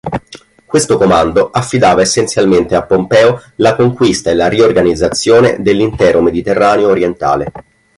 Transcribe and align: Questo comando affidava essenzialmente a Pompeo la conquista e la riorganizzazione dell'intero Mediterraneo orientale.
Questo 0.65 0.97
comando 0.97 1.51
affidava 1.51 2.01
essenzialmente 2.01 2.73
a 2.73 2.81
Pompeo 2.87 3.39
la 3.57 3.75
conquista 3.75 4.31
e 4.31 4.33
la 4.33 4.47
riorganizzazione 4.49 5.57
dell'intero 5.59 6.23
Mediterraneo 6.23 6.87
orientale. 6.87 7.51